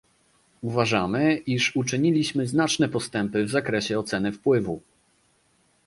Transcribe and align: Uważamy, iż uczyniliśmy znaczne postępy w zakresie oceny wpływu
Uważamy, 0.61 1.37
iż 1.37 1.75
uczyniliśmy 1.75 2.47
znaczne 2.47 2.89
postępy 2.89 3.43
w 3.45 3.49
zakresie 3.49 3.99
oceny 3.99 4.31
wpływu 4.31 4.81